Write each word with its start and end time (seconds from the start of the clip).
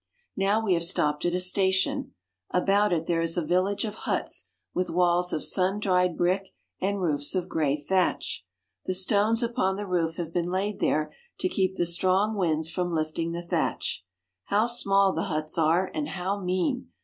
Now 0.35 0.65
we 0.65 0.73
have 0.73 0.83
stopped 0.83 1.25
at 1.25 1.35
a 1.35 1.39
station. 1.39 2.15
About 2.49 2.91
it 2.91 3.05
there 3.05 3.21
is 3.21 3.37
a 3.37 3.45
village 3.45 3.85
of 3.85 3.97
huts 4.09 4.47
with 4.73 4.89
walls 4.89 5.31
of 5.31 5.43
sun 5.43 5.79
dried 5.79 6.17
brick 6.17 6.47
and 6.79 6.99
roofs 6.99 7.35
of 7.35 7.47
gray 7.47 7.77
thatch. 7.77 8.43
The 8.87 8.95
stones 8.95 9.43
upon 9.43 9.75
the 9.75 9.85
roof 9.85 10.15
have 10.15 10.33
been 10.33 10.49
laid 10.49 10.79
there 10.79 11.13
to 11.41 11.47
keep 11.47 11.75
the 11.75 11.85
strong 11.85 12.33
winds 12.35 12.67
from 12.67 12.89
Hfting 12.89 13.31
the 13.33 13.43
thatch. 13.43 14.03
How 14.45 14.65
small 14.65 15.13
the 15.13 15.25
huts 15.29 15.59
are, 15.59 15.91
and 15.93 16.09
how 16.09 16.39
mean 16.41 16.87